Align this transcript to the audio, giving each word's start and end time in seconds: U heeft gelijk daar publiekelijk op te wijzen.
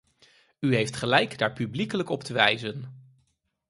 U 0.59 0.75
heeft 0.75 0.95
gelijk 0.95 1.37
daar 1.37 1.53
publiekelijk 1.53 2.09
op 2.09 2.23
te 2.23 2.33
wijzen. 2.33 2.85